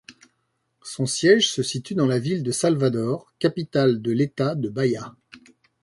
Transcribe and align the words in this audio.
Son 0.81 1.05
siège 1.05 1.51
se 1.53 1.61
situe 1.61 1.93
dans 1.93 2.07
la 2.07 2.17
ville 2.17 2.41
de 2.41 2.49
Salvador, 2.51 3.31
capitale 3.37 4.01
de 4.01 4.11
l'État 4.11 4.55
de 4.55 4.67
Bahia. 4.67 5.13